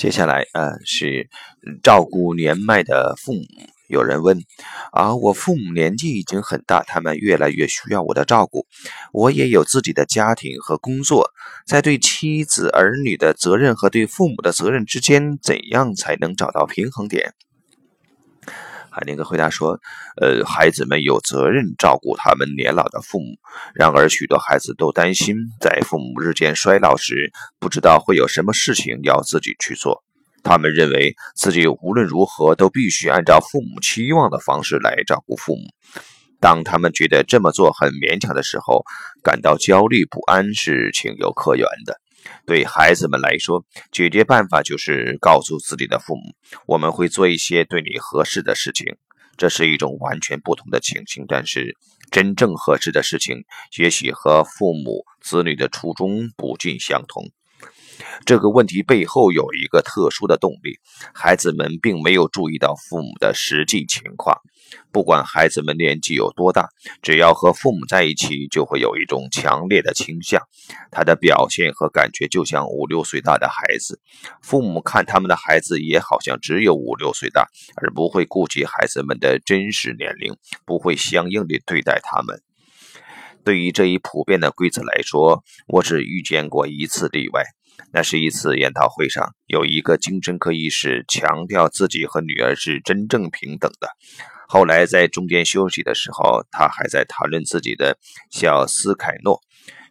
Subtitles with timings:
[0.00, 1.28] 接下来，呃，是
[1.82, 3.44] 照顾年迈的父母。
[3.86, 4.42] 有人问：
[4.92, 8.66] 啊，我父母年纪已经很大，他们越来越需要我的照顾。
[9.12, 11.32] 我也有自己的家庭和工作，
[11.66, 17.34] 在对妻子儿女的责任和对父母的责任之间，怎样才能找到平衡点？
[18.90, 19.78] 海宁格回答说
[20.20, 23.36] ：“呃，孩子们有责任照顾他们年老的父母。
[23.74, 30.02] 然而，许多孩子都担心，在父母日渐衰老时，不知道会有什么事情要自己去做。
[30.42, 35.62] 他们认为自己无论如何都必须按照父母期望的方式来照顾父母。
[36.40, 38.82] 当他们觉得这么做很勉强的时候，
[39.22, 42.00] 感到焦虑不安是情有可原的。”
[42.46, 46.34] 对孩子们来说，解决办法就是告诉自己的父母
[46.66, 48.96] ：“我们会做一些对你合适的事情。”
[49.36, 51.74] 这是一种完全不同的情形，但是
[52.10, 53.44] 真正合适的事情，
[53.78, 57.30] 也许和父母子女的初衷不尽相同。
[58.26, 60.78] 这个问题背后有一个特殊的动力：
[61.14, 64.38] 孩子们并没有注意到父母的实际情况。
[64.92, 66.68] 不管孩子们年纪有多大，
[67.02, 70.42] 只要和父母在一起，就会有一种强烈的倾向。
[70.90, 74.00] 他的表现和感觉就像五六岁大的孩子。
[74.42, 82.42] 父母看他们的孩子也好像只有五六岁大，而不会顾及孩子们的真实年龄，不会相应的对待他们。
[83.44, 87.44] 对于这一普遍的规则来说，我只遇见过一次例外。
[87.92, 93.88] 那是一次研讨会上，有一个精神科医师强调自己和女儿是真正平等的。
[94.46, 97.98] 后来在中间休息的时候，他还在谈论自己的
[98.30, 99.40] 小斯凯诺。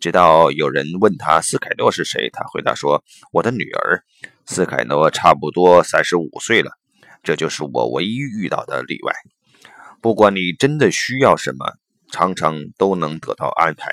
[0.00, 4.04] 直到有人问他斯凯诺是谁，他回答说：“我的女儿。”
[4.46, 6.72] 斯凯诺差不多三十五岁了。
[7.22, 9.12] 这就是我唯一遇到的例外。
[10.00, 11.74] 不管你真的需要什么，
[12.14, 13.92] 常常都能得到安排。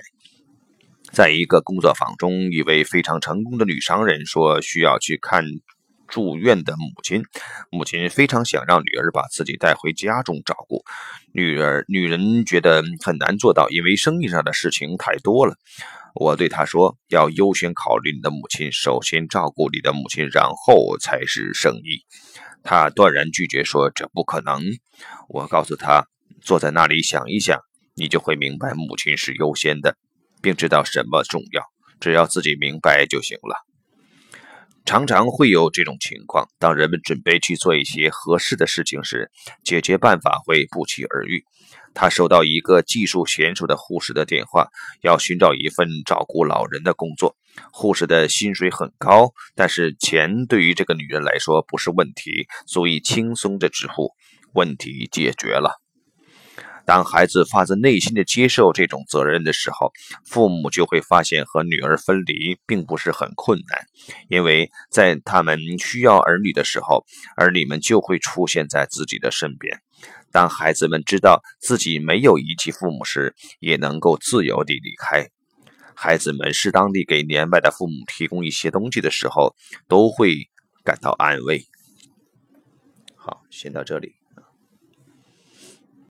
[1.11, 5.43] 在一个工作坊中，一位非常成功的女商人说需要去看
[6.07, 7.23] 住院的母亲。
[7.71, 10.83] 母亲非常想让女儿把自己带回家中照顾。
[11.33, 15.55] 女儿女人觉得很难做到，因为生意上的事情太多了。
[16.13, 22.05] 我对她说：“要优先考虑你的母亲，首先照顾你的母亲，然后才是生意。”
[22.63, 24.61] 她断然拒绝说：“这不可能。”
[25.27, 26.05] 我告诉她
[26.43, 27.59] ：“坐在那里想一想，
[27.95, 29.97] 你就会明白母亲是优先的。”
[30.43, 31.63] 并知道什么重要，
[31.99, 33.63] 只要自己明白就行了。
[34.83, 39.29] 常常会有这种情况：当人们准备去做一些合适的事情时，
[39.63, 41.45] 解决办法会不期而遇。
[41.93, 44.69] 他收到一个技术娴熟的护士的电话，
[45.03, 47.35] 要寻找一份照顾老人的工作。
[47.71, 54.09] 护士的薪水很高，但是钱对于这个女人来说不是问题，所以轻松的支付，
[54.53, 55.79] 问题解决了。
[56.85, 59.91] 当孩子发自内心的接受这种责任的时候，
[60.25, 63.85] 父母就会发现和女儿分离并不是很困难，
[64.29, 67.05] 因为在他们需要儿女的时候，
[67.35, 69.81] 儿女们就会出现在自己的身边。
[70.31, 75.29] 当孩子们知道自己没有遗弃父母时，也能够自由地离开。
[75.93, 79.55] 孩子们适当地给年迈的父母提供一些东西的时候，
[79.87, 80.33] 都会
[80.83, 81.65] 感到安慰。
[83.15, 84.20] 好，先到这里。